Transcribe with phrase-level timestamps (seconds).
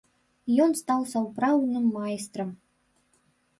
[0.65, 2.49] Ён стаў сапраўдным майстрам.